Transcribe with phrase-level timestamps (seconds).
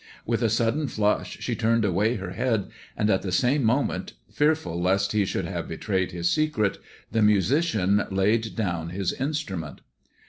[0.25, 4.81] With a sudden flush she turned away her head, and at the same moment, fearful
[4.81, 6.79] lest he should have betrayed his secret,
[7.11, 9.81] the musician laid down his instrument.